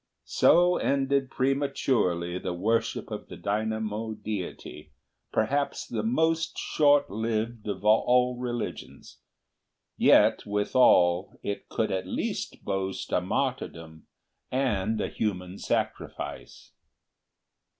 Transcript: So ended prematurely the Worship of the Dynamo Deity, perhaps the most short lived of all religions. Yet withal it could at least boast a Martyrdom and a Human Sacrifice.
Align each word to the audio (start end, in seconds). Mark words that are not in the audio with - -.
So 0.25 0.77
ended 0.77 1.29
prematurely 1.29 2.39
the 2.39 2.55
Worship 2.55 3.11
of 3.11 3.27
the 3.27 3.37
Dynamo 3.37 4.15
Deity, 4.15 4.93
perhaps 5.31 5.85
the 5.85 6.01
most 6.01 6.57
short 6.57 7.11
lived 7.11 7.67
of 7.67 7.85
all 7.85 8.35
religions. 8.35 9.19
Yet 9.97 10.43
withal 10.43 11.37
it 11.43 11.69
could 11.69 11.91
at 11.91 12.07
least 12.07 12.65
boast 12.65 13.11
a 13.11 13.21
Martyrdom 13.21 14.07
and 14.51 14.99
a 14.99 15.07
Human 15.07 15.59
Sacrifice. 15.59 16.71